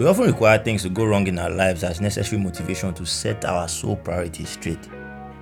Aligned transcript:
We 0.00 0.06
often 0.06 0.24
require 0.24 0.56
things 0.56 0.80
to 0.84 0.88
go 0.88 1.04
wrong 1.04 1.26
in 1.26 1.38
our 1.38 1.50
lives 1.50 1.84
as 1.84 2.00
necessary 2.00 2.40
motivation 2.40 2.94
to 2.94 3.04
set 3.04 3.44
our 3.44 3.68
sole 3.68 3.96
priorities 3.96 4.48
straight. 4.48 4.78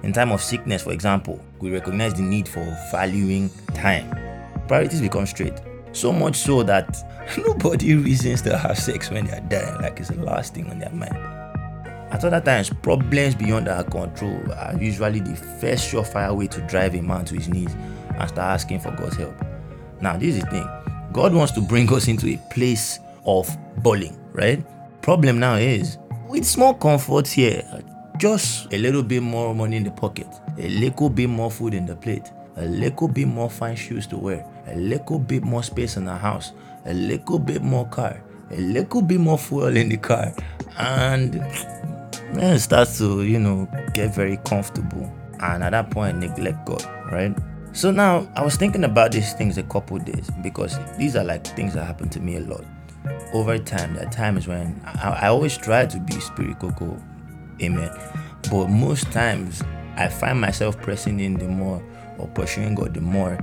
In 0.02 0.12
time 0.12 0.32
of 0.32 0.42
sickness, 0.42 0.82
for 0.82 0.90
example, 0.90 1.40
we 1.60 1.70
recognize 1.70 2.14
the 2.14 2.22
need 2.22 2.48
for 2.48 2.64
valuing 2.90 3.50
time. 3.74 4.10
Priorities 4.66 5.00
become 5.00 5.26
straight. 5.26 5.60
So 5.92 6.10
much 6.10 6.34
so 6.34 6.64
that 6.64 6.92
nobody 7.46 7.94
reasons 7.94 8.42
to 8.42 8.58
have 8.58 8.76
sex 8.76 9.12
when 9.12 9.26
they 9.26 9.36
are 9.36 9.40
dying, 9.42 9.80
like 9.80 10.00
it's 10.00 10.08
the 10.08 10.20
last 10.24 10.54
thing 10.54 10.68
on 10.70 10.80
their 10.80 10.90
mind. 10.90 11.14
At 12.12 12.24
other 12.24 12.40
times, 12.40 12.68
problems 12.82 13.36
beyond 13.36 13.68
our 13.68 13.84
control 13.84 14.42
are 14.54 14.76
usually 14.76 15.20
the 15.20 15.36
first 15.36 15.88
surefire 15.88 16.36
way 16.36 16.48
to 16.48 16.60
drive 16.62 16.96
a 16.96 17.00
man 17.00 17.24
to 17.26 17.36
his 17.36 17.48
knees 17.48 17.72
and 18.08 18.28
start 18.28 18.54
asking 18.54 18.80
for 18.80 18.90
God's 18.90 19.18
help. 19.18 19.40
Now, 20.00 20.16
this 20.16 20.34
is 20.34 20.42
the 20.42 20.50
thing 20.50 20.68
God 21.12 21.32
wants 21.32 21.52
to 21.52 21.60
bring 21.60 21.88
us 21.92 22.08
into 22.08 22.26
a 22.26 22.40
place 22.52 22.98
of 23.24 23.48
bowling, 23.84 24.18
right? 24.38 24.64
Problem 25.02 25.38
now 25.38 25.56
is 25.56 25.98
with 26.28 26.44
small 26.44 26.74
comforts 26.74 27.32
here, 27.32 27.62
just 28.18 28.72
a 28.72 28.78
little 28.78 29.02
bit 29.02 29.22
more 29.22 29.54
money 29.54 29.76
in 29.76 29.84
the 29.84 29.90
pocket, 29.90 30.28
a 30.58 30.68
little 30.68 31.10
bit 31.10 31.28
more 31.28 31.50
food 31.50 31.74
in 31.74 31.86
the 31.86 31.96
plate, 31.96 32.30
a 32.56 32.64
little 32.64 33.08
bit 33.08 33.26
more 33.26 33.50
fine 33.50 33.76
shoes 33.76 34.06
to 34.06 34.16
wear, 34.16 34.46
a 34.68 34.76
little 34.76 35.18
bit 35.18 35.42
more 35.42 35.62
space 35.62 35.96
in 35.96 36.04
the 36.04 36.16
house, 36.16 36.52
a 36.86 36.94
little 36.94 37.38
bit 37.38 37.62
more 37.62 37.86
car, 37.88 38.22
a 38.50 38.56
little 38.56 39.02
bit 39.02 39.18
more 39.20 39.38
fuel 39.38 39.76
in 39.76 39.88
the 39.88 39.96
car, 39.96 40.32
and 40.78 41.34
then 42.32 42.54
it 42.54 42.60
starts 42.60 42.98
to, 42.98 43.24
you 43.24 43.38
know, 43.38 43.68
get 43.94 44.14
very 44.14 44.36
comfortable. 44.38 45.12
And 45.40 45.62
at 45.62 45.70
that 45.70 45.90
point, 45.90 46.18
neglect 46.18 46.66
God, 46.66 46.84
right? 47.12 47.36
So 47.72 47.90
now 47.90 48.28
I 48.34 48.42
was 48.42 48.56
thinking 48.56 48.84
about 48.84 49.12
these 49.12 49.32
things 49.34 49.56
a 49.56 49.62
couple 49.62 49.98
days 49.98 50.30
because 50.42 50.76
these 50.98 51.14
are 51.16 51.24
like 51.24 51.46
things 51.46 51.74
that 51.74 51.84
happen 51.84 52.08
to 52.10 52.20
me 52.20 52.36
a 52.36 52.40
lot. 52.40 52.64
Over 53.32 53.58
time, 53.58 53.94
there 53.94 54.06
are 54.06 54.10
times 54.10 54.48
when 54.48 54.80
I, 54.84 55.10
I 55.22 55.26
always 55.28 55.56
try 55.56 55.86
to 55.86 56.00
be 56.00 56.18
spirit 56.20 56.58
coco, 56.58 57.00
amen. 57.60 57.90
But 58.50 58.68
most 58.68 59.10
times 59.12 59.62
I 59.96 60.08
find 60.08 60.40
myself 60.40 60.80
pressing 60.80 61.20
in 61.20 61.34
the 61.34 61.48
more 61.48 61.82
or 62.18 62.26
pursuing 62.28 62.74
God 62.74 62.94
the 62.94 63.00
more 63.00 63.38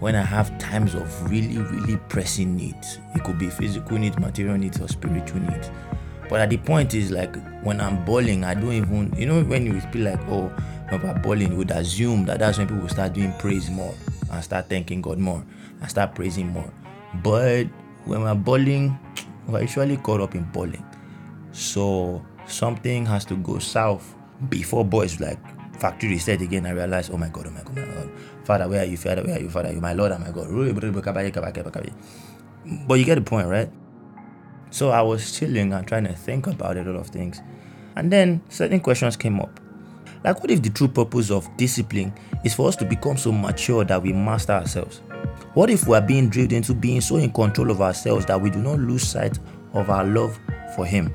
when 0.00 0.14
I 0.14 0.22
have 0.22 0.56
times 0.58 0.94
of 0.94 1.30
really, 1.30 1.58
really 1.58 1.96
pressing 2.08 2.56
needs. 2.56 2.98
It 3.14 3.22
could 3.22 3.38
be 3.38 3.50
physical 3.50 3.98
needs, 3.98 4.18
material 4.18 4.56
needs, 4.56 4.80
or 4.80 4.88
spiritual 4.88 5.40
needs. 5.40 5.70
But 6.28 6.40
at 6.40 6.50
the 6.50 6.56
point 6.56 6.94
is 6.94 7.10
like 7.10 7.36
when 7.62 7.80
I'm 7.80 8.04
bowling, 8.04 8.44
I 8.44 8.54
don't 8.54 8.72
even, 8.72 9.12
you 9.16 9.26
know, 9.26 9.42
when 9.42 9.66
you 9.66 9.80
feel 9.92 10.10
like, 10.10 10.20
oh, 10.28 10.52
about 10.90 11.22
bowling, 11.22 11.52
you 11.52 11.58
would 11.58 11.70
assume 11.70 12.24
that 12.26 12.38
that's 12.38 12.58
when 12.58 12.68
people 12.68 12.88
start 12.88 13.12
doing 13.12 13.32
praise 13.38 13.70
more 13.70 13.94
and 14.30 14.42
start 14.42 14.68
thanking 14.68 15.02
God 15.02 15.18
more 15.18 15.44
and 15.80 15.90
start 15.90 16.14
praising 16.14 16.48
more. 16.48 16.70
But 17.22 17.66
when 18.04 18.22
we're 18.22 18.34
bowling, 18.34 18.98
we're 19.52 19.62
usually 19.62 19.96
caught 19.96 20.20
up 20.20 20.34
in 20.34 20.44
bowling. 20.44 20.84
So 21.52 22.24
something 22.46 23.06
has 23.06 23.24
to 23.26 23.36
go 23.36 23.58
south 23.58 24.14
before 24.48 24.84
boys 24.84 25.20
like 25.20 25.38
factory 25.80 26.10
reset 26.10 26.42
again. 26.42 26.66
I 26.66 26.70
realized, 26.70 27.10
oh 27.12 27.16
my 27.16 27.28
God, 27.28 27.46
oh 27.46 27.50
my 27.50 27.62
God, 27.62 27.78
oh 27.78 27.86
my 27.86 27.94
God. 27.94 28.10
Father, 28.44 28.68
where 28.68 28.82
are 28.82 28.86
you? 28.86 28.96
Father, 28.96 29.22
where 29.22 29.36
are 29.36 29.40
you? 29.40 29.50
Father, 29.50 29.72
you 29.72 29.80
my 29.80 29.92
Lord 29.92 30.12
and 30.12 30.24
my 30.24 30.30
God. 30.30 30.48
But 32.86 32.98
you 32.98 33.04
get 33.04 33.14
the 33.14 33.22
point, 33.22 33.48
right? 33.48 33.70
So 34.70 34.90
I 34.90 35.02
was 35.02 35.36
chilling 35.36 35.72
and 35.72 35.86
trying 35.86 36.04
to 36.04 36.12
think 36.14 36.46
about 36.46 36.76
a 36.76 36.82
lot 36.82 36.96
of 36.96 37.08
things. 37.08 37.40
And 37.96 38.12
then 38.12 38.42
certain 38.48 38.80
questions 38.80 39.16
came 39.16 39.40
up. 39.40 39.58
Like, 40.22 40.40
what 40.40 40.50
if 40.50 40.62
the 40.62 40.70
true 40.70 40.88
purpose 40.88 41.30
of 41.30 41.48
discipline 41.56 42.12
is 42.44 42.54
for 42.54 42.68
us 42.68 42.76
to 42.76 42.84
become 42.84 43.16
so 43.16 43.32
mature 43.32 43.84
that 43.84 44.02
we 44.02 44.12
master 44.12 44.52
ourselves? 44.52 45.00
What 45.54 45.68
if 45.68 45.86
we 45.86 45.96
are 45.96 46.00
being 46.00 46.28
drilled 46.28 46.52
into 46.52 46.74
being 46.74 47.00
so 47.00 47.16
in 47.16 47.32
control 47.32 47.70
of 47.70 47.80
ourselves 47.80 48.24
that 48.26 48.40
we 48.40 48.50
do 48.50 48.58
not 48.58 48.78
lose 48.78 49.06
sight 49.06 49.38
of 49.72 49.90
our 49.90 50.04
love 50.04 50.38
for 50.76 50.86
Him? 50.86 51.12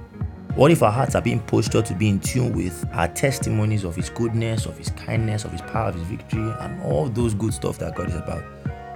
What 0.56 0.72
if 0.72 0.84
our 0.84 0.92
hearts 0.92 1.16
are 1.16 1.22
being 1.22 1.40
postured 1.42 1.86
to 1.88 1.94
be 1.94 2.10
in 2.10 2.20
tune 2.20 2.54
with 2.54 2.86
our 2.94 3.08
testimonies 3.10 3.84
of 3.84 3.96
His 3.96 4.10
goodness, 4.10 4.66
of 4.66 4.78
His 4.78 4.90
kindness, 4.90 5.46
of 5.46 5.52
His 5.52 5.62
power, 5.62 5.90
of 5.90 5.96
His 5.96 6.04
victory, 6.04 6.50
and 6.62 6.82
all 6.84 7.10
those 7.10 7.34
good 7.34 7.54
stuff 7.54 7.78
that 7.80 7.96
God 7.96 8.10
is 8.10 8.16
about? 8.16 8.44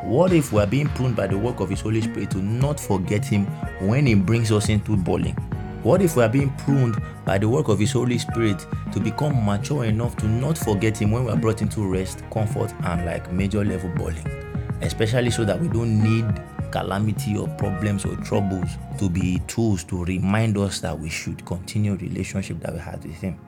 What 0.05 0.31
if 0.31 0.53
we 0.53 0.61
are 0.61 0.67
being 0.67 0.87
pruned 0.87 1.15
by 1.15 1.27
the 1.27 1.37
work 1.37 1.59
of 1.59 1.69
His 1.69 1.81
Holy 1.81 2.01
Spirit 2.01 2.31
to 2.31 2.37
not 2.37 2.79
forget 2.79 3.25
Him 3.25 3.45
when 3.87 4.05
He 4.05 4.15
brings 4.15 4.51
us 4.51 4.69
into 4.69 4.95
bowling? 4.95 5.35
What 5.83 6.01
if 6.01 6.15
we 6.15 6.23
are 6.23 6.29
being 6.29 6.49
pruned 6.57 7.01
by 7.25 7.37
the 7.37 7.47
work 7.47 7.67
of 7.67 7.79
His 7.79 7.91
Holy 7.91 8.17
Spirit 8.17 8.65
to 8.91 8.99
become 8.99 9.45
mature 9.45 9.85
enough 9.85 10.15
to 10.17 10.27
not 10.27 10.57
forget 10.57 10.97
Him 11.01 11.11
when 11.11 11.25
we 11.25 11.31
are 11.31 11.37
brought 11.37 11.61
into 11.61 11.85
rest, 11.85 12.23
comfort, 12.31 12.73
and 12.83 13.05
like 13.05 13.31
major 13.31 13.63
level 13.63 13.89
bowling? 13.95 14.48
Especially 14.81 15.29
so 15.29 15.43
that 15.45 15.59
we 15.59 15.67
don't 15.67 16.01
need 16.01 16.25
calamity 16.71 17.37
or 17.37 17.47
problems 17.57 18.05
or 18.05 18.15
troubles 18.17 18.69
to 18.97 19.09
be 19.09 19.41
tools 19.47 19.83
to 19.85 20.05
remind 20.05 20.57
us 20.57 20.79
that 20.79 20.97
we 20.97 21.09
should 21.09 21.43
continue 21.45 21.95
relationship 21.95 22.59
that 22.61 22.73
we 22.73 22.79
had 22.79 23.03
with 23.03 23.15
Him. 23.15 23.39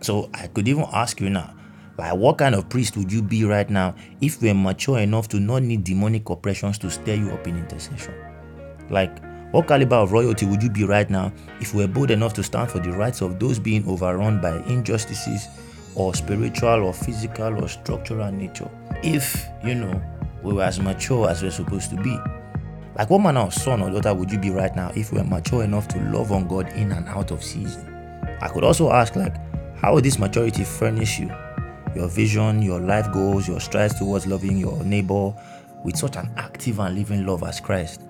So 0.00 0.30
I 0.34 0.46
could 0.48 0.68
even 0.68 0.86
ask 0.92 1.20
you 1.20 1.30
now, 1.30 1.54
like, 1.98 2.14
what 2.14 2.38
kind 2.38 2.54
of 2.54 2.68
priest 2.68 2.96
would 2.96 3.10
you 3.10 3.22
be 3.22 3.44
right 3.44 3.68
now 3.70 3.94
if 4.20 4.42
you 4.42 4.48
were 4.48 4.54
mature 4.54 4.98
enough 4.98 5.28
to 5.28 5.40
not 5.40 5.62
need 5.62 5.84
demonic 5.84 6.28
oppressions 6.28 6.78
to 6.78 6.90
stir 6.90 7.14
you 7.14 7.30
up 7.30 7.46
in 7.46 7.56
intercession? 7.56 8.14
Like, 8.90 9.22
what 9.52 9.68
caliber 9.68 9.96
of 9.96 10.12
royalty 10.12 10.44
would 10.44 10.62
you 10.62 10.68
be 10.68 10.84
right 10.84 11.08
now 11.08 11.32
if 11.60 11.72
you 11.72 11.80
were 11.80 11.88
bold 11.88 12.10
enough 12.10 12.34
to 12.34 12.42
stand 12.42 12.70
for 12.70 12.80
the 12.80 12.90
rights 12.90 13.22
of 13.22 13.38
those 13.38 13.58
being 13.58 13.88
overrun 13.88 14.40
by 14.40 14.56
injustices 14.64 15.48
or 15.94 16.14
spiritual 16.14 16.84
or 16.84 16.92
physical 16.92 17.62
or 17.62 17.68
structural 17.68 18.30
nature? 18.30 18.68
If, 19.02 19.46
you 19.64 19.74
know, 19.74 20.02
we 20.46 20.54
were 20.54 20.62
as 20.62 20.80
mature 20.80 21.28
as 21.28 21.42
we're 21.42 21.50
supposed 21.50 21.90
to 21.90 21.96
be. 21.96 22.16
Like, 22.96 23.10
what 23.10 23.18
manner 23.18 23.40
of 23.40 23.52
son 23.52 23.82
or 23.82 23.90
daughter 23.90 24.14
would 24.14 24.32
you 24.32 24.38
be 24.38 24.50
right 24.50 24.74
now 24.74 24.90
if 24.96 25.12
we 25.12 25.18
were 25.18 25.24
mature 25.24 25.64
enough 25.64 25.86
to 25.88 26.00
love 26.10 26.32
on 26.32 26.48
God 26.48 26.68
in 26.70 26.92
and 26.92 27.06
out 27.08 27.30
of 27.30 27.44
season? 27.44 27.92
I 28.40 28.48
could 28.48 28.64
also 28.64 28.90
ask, 28.90 29.16
like, 29.16 29.36
how 29.76 29.94
would 29.94 30.04
this 30.04 30.18
maturity 30.18 30.64
furnish 30.64 31.18
you? 31.18 31.30
your 31.96 32.08
vision, 32.08 32.62
your 32.62 32.78
life 32.78 33.10
goals, 33.10 33.48
your 33.48 33.58
strides 33.58 33.94
towards 33.94 34.26
loving 34.26 34.58
your 34.58 34.84
neighbor 34.84 35.34
with 35.82 35.96
such 35.96 36.16
an 36.16 36.30
active 36.36 36.78
and 36.78 36.94
living 36.94 37.26
love 37.26 37.42
as 37.42 37.58
Christ? 37.58 38.02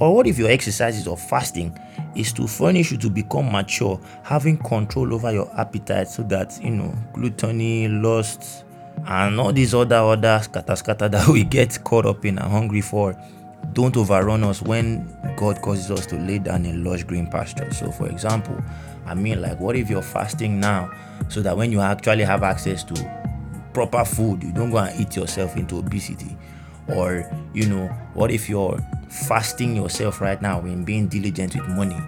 Or 0.00 0.14
what 0.14 0.26
if 0.26 0.38
your 0.38 0.50
exercises 0.50 1.06
of 1.06 1.20
fasting 1.20 1.76
is 2.14 2.32
to 2.34 2.46
furnish 2.46 2.92
you 2.92 2.98
to 2.98 3.10
become 3.10 3.50
mature, 3.50 4.00
having 4.22 4.56
control 4.58 5.12
over 5.12 5.32
your 5.32 5.50
appetite 5.58 6.08
so 6.08 6.22
that, 6.24 6.58
you 6.62 6.70
know, 6.70 6.94
gluttony, 7.12 7.88
lust, 7.88 8.64
and 9.06 9.38
all 9.40 9.52
these 9.52 9.74
other 9.74 9.96
other 9.96 10.40
scatter 10.42 10.76
scatter 10.76 11.08
that 11.08 11.28
we 11.32 11.44
get 11.44 11.82
caught 11.84 12.06
up 12.06 12.24
in 12.24 12.38
and 12.38 12.50
hungry 12.50 12.80
for 12.80 13.16
don't 13.72 13.96
overrun 13.96 14.44
us 14.44 14.62
when 14.62 15.06
God 15.36 15.60
causes 15.62 15.90
us 15.90 16.06
to 16.06 16.16
lay 16.16 16.38
down 16.38 16.64
in 16.66 16.84
lush 16.84 17.02
green 17.02 17.26
pasture. 17.26 17.72
So, 17.72 17.90
for 17.90 18.08
example, 18.08 18.56
I 19.06 19.14
mean, 19.14 19.40
like, 19.40 19.58
what 19.58 19.74
if 19.74 19.88
you're 19.88 20.02
fasting 20.02 20.60
now 20.60 20.90
so 21.28 21.40
that 21.42 21.56
when 21.56 21.72
you 21.72 21.80
actually 21.80 22.24
have 22.24 22.42
access 22.42 22.84
to 22.84 23.24
proper 23.74 24.04
food 24.04 24.42
you 24.42 24.52
don't 24.52 24.70
go 24.70 24.78
and 24.78 24.98
eat 25.00 25.16
yourself 25.16 25.56
into 25.56 25.76
obesity 25.78 26.36
or 26.88 27.28
you 27.52 27.66
know 27.66 27.86
what 28.14 28.30
if 28.30 28.48
you're 28.48 28.78
fasting 29.10 29.74
yourself 29.74 30.20
right 30.20 30.40
now 30.40 30.60
in 30.60 30.84
being 30.84 31.08
diligent 31.08 31.54
with 31.54 31.68
money 31.70 31.98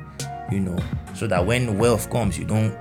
you 0.51 0.61
know 0.61 0.79
so 1.15 1.27
that 1.27 1.45
when 1.45 1.77
wealth 1.77 2.09
comes 2.09 2.39
you 2.39 2.45
don't 2.45 2.79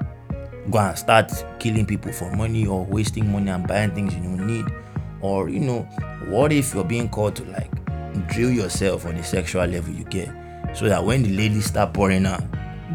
go 0.69 0.79
and 0.79 0.97
start 0.97 1.31
killing 1.59 1.85
people 1.85 2.11
for 2.11 2.31
money 2.35 2.65
or 2.65 2.85
wasting 2.85 3.31
money 3.31 3.49
and 3.49 3.67
buying 3.67 3.91
things 3.91 4.13
you 4.15 4.21
don't 4.21 4.45
need. 4.45 4.65
Or 5.21 5.49
you 5.49 5.59
know 5.59 5.81
what 6.29 6.51
if 6.51 6.73
you're 6.73 6.83
being 6.83 7.09
called 7.09 7.35
to 7.37 7.43
like 7.45 7.71
drill 8.29 8.51
yourself 8.51 9.05
on 9.05 9.15
the 9.15 9.23
sexual 9.23 9.65
level 9.65 9.93
you 9.93 10.03
get? 10.05 10.29
So 10.75 10.89
that 10.89 11.03
when 11.03 11.23
the 11.23 11.35
ladies 11.35 11.65
start 11.65 11.93
pouring 11.93 12.25
out 12.25 12.43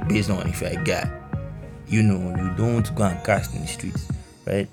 based 0.09 0.31
on 0.31 0.47
if 0.49 0.61
you're 0.61 0.71
a 0.71 0.85
guy 0.85 1.11
you 1.91 2.03
know 2.03 2.31
you 2.41 2.57
don't 2.57 2.95
go 2.95 3.03
and 3.03 3.23
cast 3.25 3.53
in 3.55 3.63
the 3.63 3.67
streets 3.67 4.09
right? 4.47 4.69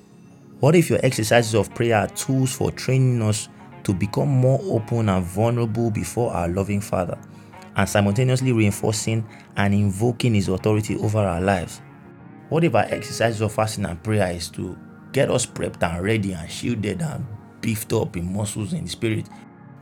What 0.60 0.76
if 0.76 0.90
your 0.90 1.00
exercises 1.04 1.54
of 1.56 1.74
prayer 1.76 1.98
are 1.98 2.08
tools 2.08 2.56
for 2.56 2.72
training 2.72 3.22
us 3.22 3.50
to 3.84 3.94
become 3.94 4.30
more 4.30 4.60
open 4.64 5.10
and 5.10 5.24
vulnerable 5.24 5.92
before 5.92 6.34
our 6.34 6.48
loving 6.48 6.82
Father 6.82 7.18
and 7.76 7.88
simultaneously 7.88 8.52
reinforcing 8.52 9.28
and 9.56 9.74
invoking 9.74 10.34
His 10.34 10.48
authority 10.48 10.98
over 10.98 11.20
our 11.20 11.42
lives? 11.42 11.82
What 12.50 12.64
if 12.64 12.76
our 12.76 12.86
exercises 12.86 13.42
of 13.42 13.52
fasting 13.52 13.86
and 13.86 14.02
prayer 14.02 14.32
is 14.32 14.50
to 14.52 14.78
get 15.12 15.30
us 15.30 15.46
prepped 15.46 15.84
and 15.84 16.02
ready 16.02 16.32
and 16.32 16.50
shielded 16.50 17.02
and 17.02 17.26
beefed 17.60 17.92
up 17.92 18.16
in 18.16 18.34
muscles 18.34 18.72
and 18.72 18.90
spirit? 18.90 19.28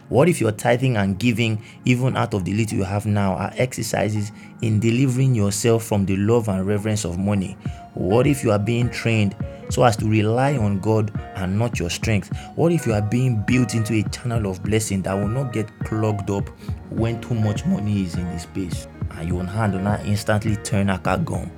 What 0.09 0.29
if 0.29 0.41
your 0.41 0.51
tithing 0.51 0.97
and 0.97 1.19
giving, 1.19 1.63
even 1.85 2.17
out 2.17 2.33
of 2.33 2.43
the 2.43 2.53
little 2.53 2.79
you 2.79 2.83
have 2.83 3.05
now, 3.05 3.33
are 3.35 3.51
exercises 3.55 4.31
in 4.63 4.79
delivering 4.79 5.35
yourself 5.35 5.83
from 5.83 6.07
the 6.07 6.15
love 6.15 6.47
and 6.47 6.65
reverence 6.65 7.05
of 7.05 7.19
money? 7.19 7.55
What 7.93 8.25
if 8.25 8.43
you 8.43 8.51
are 8.51 8.59
being 8.59 8.89
trained 8.89 9.35
so 9.69 9.83
as 9.83 9.95
to 9.97 10.09
rely 10.09 10.57
on 10.57 10.79
God 10.79 11.11
and 11.35 11.59
not 11.59 11.79
your 11.79 11.91
strength? 11.91 12.35
What 12.55 12.71
if 12.71 12.87
you 12.87 12.93
are 12.93 13.01
being 13.01 13.43
built 13.45 13.75
into 13.75 13.93
a 13.93 14.09
channel 14.09 14.49
of 14.49 14.63
blessing 14.63 15.03
that 15.03 15.13
will 15.13 15.27
not 15.27 15.53
get 15.53 15.69
clogged 15.81 16.31
up 16.31 16.49
when 16.89 17.21
too 17.21 17.35
much 17.35 17.63
money 17.67 18.03
is 18.03 18.15
in 18.15 18.25
the 18.25 18.39
space 18.39 18.87
and 19.11 19.29
your 19.29 19.43
hand 19.43 19.73
will 19.73 19.81
not 19.81 20.03
instantly 20.05 20.55
turn 20.57 20.87
akagum? 20.87 21.51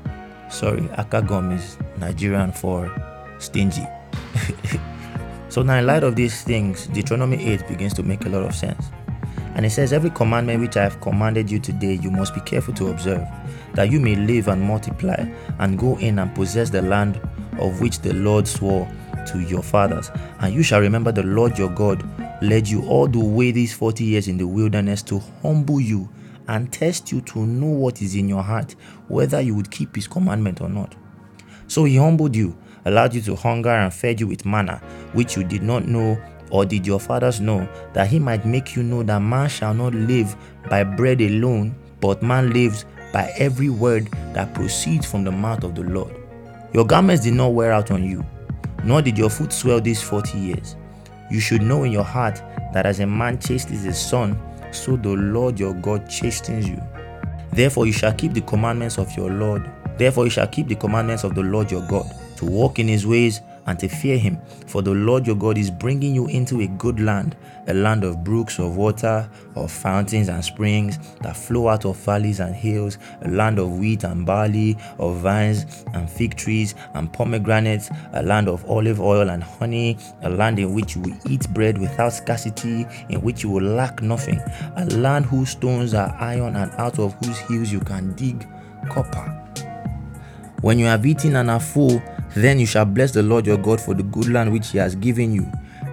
Sorry, 0.50 0.82
Akagom 0.98 1.54
is 1.54 1.78
Nigerian 2.00 2.52
for 2.52 2.92
stingy. 3.40 3.86
so 5.50 5.62
now, 5.62 5.78
in 5.78 5.86
light 5.86 6.04
of 6.04 6.16
these 6.16 6.44
things, 6.44 6.88
Deuteronomy 6.88 7.44
8 7.46 7.68
begins 7.68 7.94
to 7.96 8.04
make 8.04 8.26
a 8.26 8.30
lot 8.30 8.44
of 8.44 8.56
sense. 8.56 8.90
And 9.56 9.66
it 9.66 9.72
says, 9.72 9.92
Every 9.92 10.10
commandment 10.12 10.62
which 10.62 10.78
I 10.78 10.84
have 10.84 11.02
commanded 11.02 11.52
you 11.52 11.60
today, 11.60 11.96
you 11.96 12.12
must 12.12 12.34
be 12.34 12.42
careful 12.42 12.74
to 12.76 12.88
observe 12.88 13.28
that 13.74 13.92
you 13.92 14.00
may 14.00 14.16
live 14.16 14.48
and 14.48 14.62
multiply, 14.62 15.26
and 15.60 15.78
go 15.78 15.98
in 15.98 16.20
and 16.20 16.34
possess 16.34 16.70
the 16.70 16.82
land 16.82 17.20
of 17.60 17.82
which 17.82 18.00
the 18.00 18.14
Lord 18.14 18.48
swore 18.48 18.90
to 19.28 19.40
your 19.40 19.62
fathers. 19.62 20.12
And 20.40 20.54
you 20.54 20.64
shall 20.64 20.80
remember 20.80 21.12
the 21.12 21.24
Lord 21.24 21.58
your 21.58 21.70
God 21.70 22.04
led 22.42 22.68
you 22.68 22.86
all 22.88 23.08
the 23.08 23.20
way 23.20 23.52
these 23.52 23.74
40 23.74 24.04
years 24.04 24.28
in 24.28 24.38
the 24.38 24.48
wilderness 24.48 25.02
to 25.04 25.20
humble 25.42 25.82
you 25.82 26.08
and 26.48 26.72
test 26.72 27.12
you 27.12 27.22
to 27.22 27.46
know 27.46 27.68
what 27.68 28.02
is 28.02 28.16
in 28.16 28.30
your 28.30 28.44
heart, 28.44 28.76
whether 29.08 29.42
you 29.42 29.56
would 29.56 29.72
keep 29.72 29.96
his 29.96 30.08
commandment 30.08 30.62
or 30.62 30.70
not. 30.70 30.96
So 31.68 31.84
he 31.84 31.98
humbled 31.98 32.36
you, 32.36 32.58
allowed 32.86 33.14
you 33.14 33.22
to 33.22 33.36
hunger, 33.36 33.70
and 33.70 33.94
fed 33.94 34.20
you 34.20 34.28
with 34.28 34.46
manna, 34.46 34.78
which 35.14 35.36
you 35.36 35.44
did 35.44 35.64
not 35.64 35.86
know 35.88 36.18
or 36.50 36.66
did 36.66 36.88
your 36.88 37.00
fathers 37.00 37.42
know, 37.42 37.68
that 37.94 38.08
he 38.08 38.20
might 38.20 38.46
make 38.46 38.76
you 38.76 38.84
know 38.84 39.04
that 39.04 39.20
man 39.20 39.50
shall 39.50 39.74
not 39.74 39.94
live 39.94 40.36
by 40.70 40.84
bread 40.84 41.20
alone, 41.22 41.76
but 42.00 42.24
man 42.24 42.52
lives 42.52 42.86
by 43.12 43.32
every 43.38 43.70
word 43.70 44.10
that 44.34 44.54
proceeds 44.54 45.10
from 45.10 45.24
the 45.24 45.32
mouth 45.32 45.64
of 45.64 45.76
the 45.76 45.84
Lord. 45.84 46.16
Your 46.74 46.86
garments 46.86 47.24
did 47.24 47.34
not 47.34 47.54
wear 47.54 47.72
out 47.72 47.92
on 47.92 48.04
you, 48.04 48.26
nor 48.84 49.02
did 49.02 49.18
your 49.18 49.30
foot 49.30 49.52
swell 49.52 49.82
these 49.82 50.02
40 50.02 50.38
years. 50.38 50.76
You 51.30 51.40
should 51.40 51.62
know 51.62 51.84
in 51.84 51.92
your 51.92 52.04
heart 52.04 52.42
that 52.74 52.86
as 52.86 53.00
a 53.00 53.08
man 53.08 53.40
chastens 53.40 53.84
his 53.84 53.98
son, 54.00 54.40
so 54.78 54.96
the 54.96 55.10
Lord 55.10 55.60
your 55.60 55.74
God 55.74 56.10
chastens 56.10 56.68
you. 56.68 56.82
Therefore, 57.52 57.86
you 57.86 57.94
shall 57.94 58.14
keep 58.14 58.34
the 58.34 58.42
commandments 58.42 58.98
of 58.98 59.16
your 59.16 59.32
Lord. 59.32 59.70
Therefore, 59.98 60.26
you 60.26 60.30
shall 60.30 60.48
keep 60.48 60.68
the 60.68 60.76
commandments 60.76 61.24
of 61.24 61.34
the 61.34 61.42
Lord 61.42 61.72
your 61.72 61.86
God, 61.88 62.06
to 62.38 62.46
walk 62.46 62.80
in 62.80 62.88
his 62.88 63.08
ways 63.08 63.42
and 63.68 63.78
to 63.80 63.88
fear 63.88 64.18
him. 64.18 64.40
For 64.66 64.82
the 64.82 64.94
Lord 64.94 65.28
your 65.28 65.36
God 65.36 65.58
is 65.58 65.70
bringing 65.70 66.16
you 66.16 66.28
into 66.28 66.62
a 66.62 66.68
good 66.68 67.00
land, 67.00 67.36
a 67.68 67.74
land 67.74 68.04
of 68.04 68.24
brooks 68.24 68.60
of 68.60 68.78
water, 68.78 69.30
of 69.56 69.72
fountains 69.72 70.30
and 70.30 70.44
springs 70.44 70.98
that 71.22 71.38
flow 71.38 71.68
out 71.68 71.86
of 71.86 71.98
valleys 71.98 72.40
and 72.40 72.56
hills, 72.56 72.98
a 73.22 73.28
land 73.30 73.60
of 73.60 73.78
wheat 73.78 74.04
and 74.04 74.26
barley, 74.26 74.78
of 74.98 75.18
vines 75.18 75.86
and 75.94 76.10
fig 76.10 76.36
trees 76.36 76.76
and 76.94 77.12
pomegranates, 77.12 77.90
a 78.14 78.24
land 78.24 78.48
of 78.48 78.66
olive 78.70 79.00
oil 79.00 79.30
and 79.30 79.44
honey, 79.44 79.98
a 80.24 80.30
land 80.30 80.60
in 80.60 80.74
which 80.74 80.96
you 80.96 81.02
will 81.02 81.18
eat 81.30 81.48
bread 81.54 81.78
without 81.78 82.14
scarcity, 82.14 82.86
in 83.10 83.22
which 83.22 83.44
you 83.44 83.50
will 83.50 83.64
lack 83.64 84.02
nothing, 84.02 84.40
a 84.78 84.86
land 84.86 85.26
whose 85.26 85.50
stones 85.50 85.94
are 85.94 86.16
iron 86.20 86.56
and 86.56 86.72
out 86.74 87.00
of 87.00 87.14
whose 87.16 87.38
hills 87.40 87.72
you 87.72 87.80
can 87.82 88.14
dig 88.14 88.48
copper. 88.90 89.44
When 90.62 90.80
you 90.80 90.86
have 90.86 91.06
eaten 91.06 91.36
and 91.36 91.52
are 91.52 91.60
full, 91.60 92.02
then 92.44 92.60
you 92.60 92.66
shall 92.66 92.86
bless 92.86 93.12
the 93.12 93.24
Lord 93.24 93.46
your 93.46 93.58
God 93.58 93.80
for 93.80 93.94
the 93.94 94.04
good 94.04 94.30
land 94.30 94.52
which 94.52 94.72
he 94.72 94.78
has 94.78 94.96
given 94.96 95.32
you. 95.32 95.50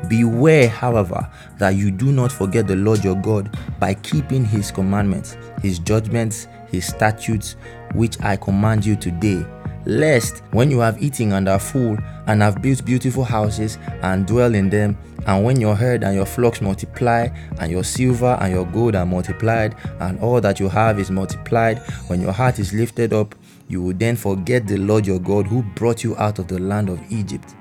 Beware, 0.08 0.68
however, 0.68 1.28
that 1.58 1.76
you 1.76 1.90
do 1.90 2.12
not 2.12 2.30
forget 2.30 2.66
the 2.66 2.76
Lord 2.76 3.02
your 3.02 3.16
God 3.16 3.56
by 3.78 3.94
keeping 3.94 4.44
his 4.44 4.70
commandments, 4.70 5.36
his 5.62 5.78
judgments, 5.78 6.46
his 6.68 6.86
statutes, 6.86 7.56
which 7.94 8.20
I 8.20 8.36
command 8.36 8.84
you 8.84 8.96
today. 8.96 9.46
Lest 9.86 10.42
when 10.50 10.70
you 10.70 10.80
have 10.80 11.02
eaten 11.02 11.32
and 11.32 11.48
are 11.48 11.58
full, 11.58 11.98
and 12.26 12.42
have 12.42 12.62
built 12.62 12.84
beautiful 12.84 13.24
houses 13.24 13.78
and 14.02 14.26
dwell 14.26 14.54
in 14.54 14.70
them, 14.70 14.96
and 15.26 15.44
when 15.44 15.60
your 15.60 15.74
herd 15.74 16.02
and 16.02 16.14
your 16.14 16.26
flocks 16.26 16.60
multiply, 16.60 17.28
and 17.60 17.70
your 17.70 17.84
silver 17.84 18.36
and 18.40 18.52
your 18.52 18.66
gold 18.66 18.94
are 18.94 19.06
multiplied, 19.06 19.74
and 20.00 20.18
all 20.20 20.40
that 20.40 20.58
you 20.58 20.68
have 20.68 20.98
is 20.98 21.10
multiplied, 21.10 21.78
when 22.08 22.20
your 22.20 22.32
heart 22.32 22.58
is 22.58 22.72
lifted 22.72 23.12
up, 23.12 23.34
you 23.74 23.82
will 23.82 23.94
then 23.94 24.14
forget 24.14 24.68
the 24.68 24.76
Lord 24.76 25.04
your 25.04 25.18
God 25.18 25.48
who 25.48 25.64
brought 25.74 26.04
you 26.04 26.16
out 26.16 26.38
of 26.38 26.46
the 26.46 26.60
land 26.60 26.88
of 26.88 27.00
Egypt, 27.10 27.56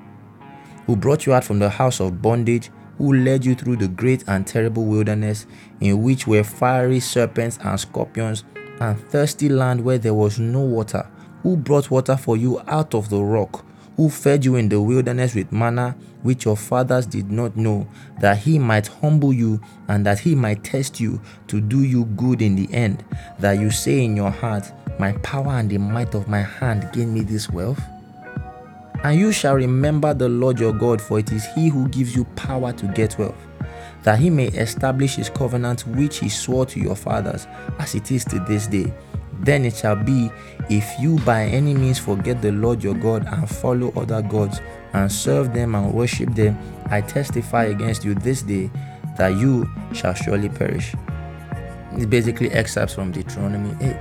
who 0.86 0.94
brought 0.94 1.26
you 1.26 1.34
out 1.34 1.42
from 1.42 1.58
the 1.58 1.68
house 1.68 2.00
of 2.00 2.22
bondage, 2.22 2.70
who 2.98 3.12
led 3.12 3.44
you 3.44 3.56
through 3.56 3.76
the 3.76 3.88
great 3.88 4.22
and 4.28 4.46
terrible 4.46 4.84
wilderness, 4.84 5.46
in 5.80 6.02
which 6.02 6.28
were 6.28 6.44
fiery 6.44 7.00
serpents 7.00 7.58
and 7.64 7.80
scorpions, 7.80 8.44
and 8.80 8.96
thirsty 9.10 9.48
land 9.48 9.84
where 9.84 9.98
there 9.98 10.14
was 10.14 10.38
no 10.38 10.60
water, 10.60 11.04
who 11.42 11.56
brought 11.56 11.90
water 11.90 12.16
for 12.16 12.36
you 12.36 12.60
out 12.68 12.94
of 12.94 13.10
the 13.10 13.20
rock 13.20 13.64
who 13.96 14.10
fed 14.10 14.44
you 14.44 14.56
in 14.56 14.68
the 14.68 14.80
wilderness 14.80 15.34
with 15.34 15.52
manna, 15.52 15.96
which 16.22 16.44
your 16.44 16.56
fathers 16.56 17.06
did 17.06 17.30
not 17.30 17.56
know, 17.56 17.86
that 18.20 18.38
he 18.38 18.58
might 18.58 18.86
humble 18.86 19.32
you 19.32 19.60
and 19.88 20.04
that 20.04 20.18
he 20.18 20.34
might 20.34 20.64
test 20.64 21.00
you 21.00 21.20
to 21.46 21.60
do 21.60 21.82
you 21.84 22.04
good 22.04 22.42
in 22.42 22.56
the 22.56 22.72
end, 22.74 23.04
that 23.38 23.58
you 23.58 23.70
say 23.70 24.04
in 24.04 24.16
your 24.16 24.30
heart, 24.30 24.72
My 24.98 25.12
power 25.22 25.52
and 25.52 25.68
the 25.68 25.78
might 25.78 26.14
of 26.14 26.28
my 26.28 26.42
hand 26.42 26.88
gain 26.92 27.12
me 27.12 27.20
this 27.20 27.50
wealth? 27.50 27.82
And 29.02 29.18
you 29.18 29.32
shall 29.32 29.54
remember 29.54 30.14
the 30.14 30.28
Lord 30.28 30.58
your 30.58 30.72
God, 30.72 31.00
for 31.00 31.18
it 31.18 31.30
is 31.32 31.46
he 31.54 31.68
who 31.68 31.88
gives 31.88 32.16
you 32.16 32.24
power 32.36 32.72
to 32.72 32.86
get 32.88 33.18
wealth, 33.18 33.36
that 34.02 34.18
he 34.18 34.30
may 34.30 34.46
establish 34.48 35.16
his 35.16 35.28
covenant 35.28 35.86
which 35.86 36.18
he 36.18 36.28
swore 36.28 36.64
to 36.66 36.80
your 36.80 36.96
fathers, 36.96 37.46
as 37.78 37.94
it 37.94 38.10
is 38.10 38.24
to 38.26 38.38
this 38.40 38.66
day 38.66 38.92
then 39.44 39.64
it 39.64 39.76
shall 39.76 39.96
be, 39.96 40.30
if 40.70 40.88
you 40.98 41.18
by 41.20 41.44
any 41.44 41.74
means 41.74 41.98
forget 41.98 42.40
the 42.40 42.52
Lord 42.52 42.82
your 42.82 42.94
God 42.94 43.26
and 43.26 43.48
follow 43.48 43.92
other 43.96 44.22
gods 44.22 44.60
and 44.92 45.10
serve 45.10 45.52
them 45.52 45.74
and 45.74 45.92
worship 45.92 46.34
them, 46.34 46.58
I 46.86 47.00
testify 47.00 47.64
against 47.64 48.04
you 48.04 48.14
this 48.14 48.42
day 48.42 48.70
that 49.16 49.36
you 49.36 49.68
shall 49.92 50.14
surely 50.14 50.48
perish. 50.48 50.94
It's 51.92 52.06
basically 52.06 52.50
excerpts 52.50 52.94
from 52.94 53.12
Deuteronomy 53.12 53.76
8. 53.84 53.96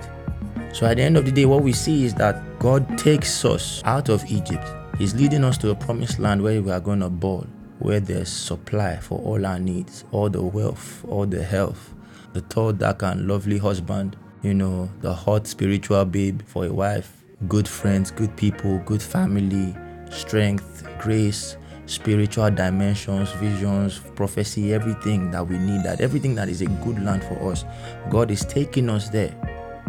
So 0.73 0.85
at 0.85 0.97
the 0.97 1.03
end 1.03 1.15
of 1.15 1.25
the 1.25 1.31
day, 1.31 1.45
what 1.45 1.63
we 1.63 1.71
see 1.71 2.03
is 2.03 2.13
that 2.15 2.59
God 2.59 2.97
takes 2.97 3.45
us 3.45 3.81
out 3.85 4.09
of 4.09 4.25
Egypt. 4.29 4.67
He's 4.97 5.15
leading 5.15 5.43
us 5.43 5.57
to 5.59 5.69
a 5.69 5.75
promised 5.75 6.19
land 6.19 6.41
where 6.41 6.61
we 6.61 6.71
are 6.71 6.79
going 6.79 6.99
to 6.99 7.09
ball, 7.09 7.47
where 7.79 7.99
there's 7.99 8.29
supply 8.29 8.97
for 8.97 9.19
all 9.19 9.45
our 9.45 9.59
needs, 9.59 10.03
all 10.11 10.29
the 10.29 10.41
wealth, 10.41 11.05
all 11.07 11.25
the 11.25 11.43
health, 11.43 11.93
the 12.33 12.41
tall, 12.41 12.73
dark, 12.73 13.03
and 13.03 13.27
lovely 13.27 13.57
husband 13.57 14.17
you 14.43 14.53
know, 14.53 14.89
the 14.99 15.13
hot 15.13 15.47
spiritual 15.47 16.03
babe 16.03 16.41
for 16.45 16.65
a 16.65 16.73
wife, 16.73 17.23
good 17.47 17.67
friends, 17.67 18.11
good 18.11 18.35
people, 18.35 18.77
good 18.79 19.01
family, 19.01 19.73
strength, 20.11 20.85
grace, 20.99 21.55
spiritual 21.85 22.51
dimensions, 22.51 23.31
visions, 23.33 23.99
prophecy, 24.15 24.73
everything 24.73 25.31
that 25.31 25.47
we 25.47 25.57
need, 25.57 25.83
that 25.83 26.01
everything 26.01 26.35
that 26.35 26.49
is 26.49 26.61
a 26.61 26.65
good 26.65 27.01
land 27.01 27.23
for 27.23 27.51
us. 27.51 27.63
God 28.09 28.29
is 28.29 28.45
taking 28.45 28.89
us 28.89 29.09
there. 29.09 29.33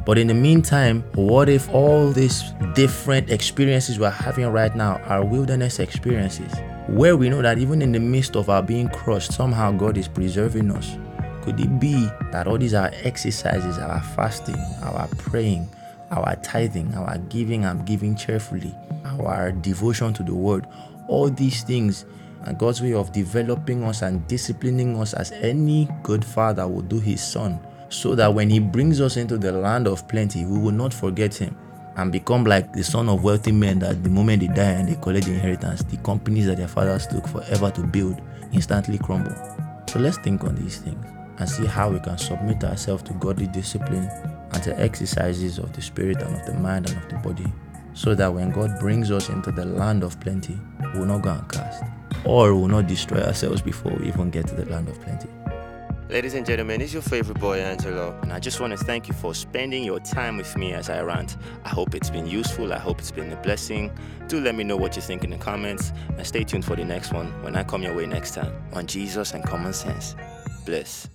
But 0.05 0.19
in 0.19 0.27
the 0.27 0.35
meantime, 0.35 1.03
what 1.15 1.49
if 1.49 1.69
all 1.71 2.11
these 2.11 2.53
different 2.75 3.31
experiences 3.31 3.99
we're 3.99 4.11
having 4.11 4.47
right 4.49 4.75
now 4.77 5.01
are 5.05 5.25
wilderness 5.25 5.79
experiences? 5.79 6.53
Where 6.89 7.17
we 7.17 7.31
know 7.31 7.41
that 7.41 7.59
even 7.59 7.81
in 7.81 7.93
the 7.93 8.01
midst 8.01 8.37
of 8.37 8.51
our 8.51 8.63
being 8.63 8.89
crushed, 8.89 9.33
somehow 9.33 9.73
God 9.73 9.97
is 9.97 10.07
preserving 10.07 10.71
us. 10.73 10.99
Could 11.43 11.59
it 11.59 11.81
be 11.81 12.09
that 12.33 12.47
all 12.47 12.59
these 12.59 12.75
are 12.75 12.91
exercises, 13.03 13.79
our 13.79 14.03
fasting, 14.03 14.59
our 14.83 15.09
praying, 15.19 15.69
our 16.11 16.37
tithing, 16.37 16.95
our 16.95 17.19
giving 17.29 17.65
and 17.65 17.87
giving 17.87 18.15
cheerfully, 18.15 18.75
our 19.05 19.53
devotion 19.53 20.13
to 20.15 20.23
the 20.23 20.35
word, 20.35 20.67
all 21.09 21.31
these 21.31 21.63
things 21.63 22.05
are 22.47 22.53
God's 22.53 22.83
way 22.83 22.93
of 22.93 23.13
developing 23.13 23.85
us 23.85 24.03
and 24.03 24.27
disciplining 24.29 25.01
us 25.01 25.15
as 25.15 25.33
any 25.33 25.89
good 26.03 26.25
father 26.25 26.67
would 26.69 26.89
do 26.89 27.01
his 27.01 27.23
son, 27.23 27.59
so 27.95 28.15
that 28.15 28.35
when 28.35 28.51
he 28.51 28.59
brings 28.59 29.01
us 29.01 29.17
into 29.17 29.39
the 29.39 29.53
land 29.53 29.87
of 29.87 30.07
plenty, 30.09 30.45
we 30.45 30.59
will 30.59 30.73
not 30.73 30.93
forget 30.93 31.35
him 31.35 31.57
and 31.97 32.11
become 32.11 32.45
like 32.45 32.73
the 32.73 32.83
son 32.83 33.09
of 33.09 33.23
wealthy 33.23 33.53
men 33.53 33.79
that 33.79 34.03
the 34.03 34.11
moment 34.11 34.41
they 34.41 34.49
die 34.49 34.73
and 34.73 34.89
they 34.89 34.97
collect 35.01 35.27
the 35.27 35.33
inheritance, 35.33 35.85
the 35.85 35.97
companies 35.99 36.47
that 36.47 36.57
their 36.57 36.69
fathers 36.69 37.07
took 37.07 37.27
forever 37.29 37.71
to 37.71 37.83
build 37.83 38.21
instantly 38.53 38.99
crumble. 38.99 39.35
So 39.89 40.01
let's 40.01 40.19
think 40.19 40.43
on 40.43 40.57
these 40.57 40.79
things 40.79 41.07
and 41.39 41.49
see 41.49 41.67
how 41.67 41.91
we 41.91 42.01
can 42.01 42.19
submit 42.19 42.65
ourselves 42.65 43.05
to 43.05 43.13
godly 43.15 43.47
discipline 43.47 44.09
and 44.53 44.63
to 44.63 44.79
exercises 44.79 45.59
of 45.59 45.73
the 45.73 45.83
spirit 45.83 46.21
and 46.21 46.35
of 46.35 46.47
the 46.47 46.55
mind 46.55 46.91
and 46.91 46.97
of 47.01 47.09
the 47.09 47.17
body, 47.29 47.47
so 47.93 48.15
that 48.15 48.33
when 48.33 48.51
God 48.51 48.79
brings 48.81 49.11
us 49.11 49.29
into 49.29 49.53
the 49.53 49.65
land 49.65 50.03
of 50.03 50.19
plenty, 50.21 50.59
we 50.93 51.01
will 51.01 51.07
not 51.07 51.23
go 51.23 51.31
and 51.31 51.49
cast, 51.49 51.85
or 52.25 52.55
we 52.55 52.61
will 52.61 52.69
not 52.69 52.89
destroy 52.89 53.21
ourselves 53.21 53.63
before 53.63 53.93
we 53.93 54.09
even 54.09 54.31
get 54.31 54.49
to 54.49 54.55
the 54.55 54.65
land 54.67 54.89
of 54.89 55.01
plenty. 55.01 55.29
Ladies 56.11 56.35
and 56.35 56.45
gentlemen, 56.45 56.83
it's 56.83 56.93
your 56.93 57.01
favorite 57.01 57.41
boy 57.41 57.61
Angelo, 57.61 58.17
and 58.21 58.31
I 58.31 58.39
just 58.39 58.61
want 58.61 58.79
to 58.79 58.85
thank 58.85 59.09
you 59.09 59.15
for 59.15 59.35
spending 59.35 59.83
your 59.83 60.01
time 60.01 60.37
with 60.37 60.55
me 60.55 60.75
as 60.75 60.91
I 60.91 61.01
rant. 61.01 61.39
I 61.65 61.71
hope 61.71 61.95
it's 61.95 62.11
been 62.11 62.27
useful, 62.27 62.75
I 62.75 62.79
hope 62.79 62.99
it's 62.99 63.11
been 63.11 63.33
a 63.33 63.37
blessing. 63.37 63.91
Do 64.29 64.39
let 64.39 64.55
me 64.55 64.65
know 64.65 64.77
what 64.77 64.97
you 64.97 65.03
think 65.03 65.25
in 65.25 65.31
the 65.31 65.39
comments, 65.39 65.93
and 66.19 66.27
stay 66.27 66.45
tuned 66.45 66.67
for 66.67 66.77
the 66.77 66.85
next 66.85 67.15
one 67.15 67.29
when 67.43 67.57
I 67.57 67.65
come 67.65 67.83
your 67.83 67.97
way 67.97 68.05
next 68.05 68.35
time 68.35 68.53
on 68.75 68.87
Jesus 68.87 69.33
and 69.33 69.43
Common 69.43 69.73
Sense. 69.73 70.15
Bless. 70.67 71.09